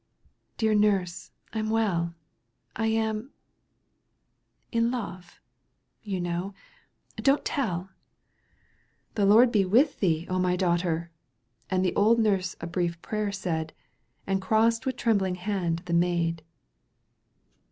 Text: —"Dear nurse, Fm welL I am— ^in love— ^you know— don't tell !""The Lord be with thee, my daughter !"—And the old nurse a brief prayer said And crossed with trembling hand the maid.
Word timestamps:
—"Dear 0.57 0.73
nurse, 0.73 1.29
Fm 1.53 1.69
welL 1.69 2.15
I 2.75 2.87
am— 2.87 3.33
^in 4.73 4.91
love— 4.91 5.39
^you 6.07 6.19
know— 6.19 6.55
don't 7.17 7.45
tell 7.45 7.91
!""The 9.13 9.27
Lord 9.27 9.51
be 9.51 9.63
with 9.63 9.99
thee, 9.99 10.25
my 10.27 10.55
daughter 10.55 11.11
!"—And 11.69 11.85
the 11.85 11.95
old 11.95 12.17
nurse 12.17 12.55
a 12.59 12.65
brief 12.65 12.99
prayer 13.03 13.31
said 13.31 13.73
And 14.25 14.41
crossed 14.41 14.87
with 14.87 14.95
trembling 14.97 15.35
hand 15.35 15.83
the 15.85 15.93
maid. 15.93 16.41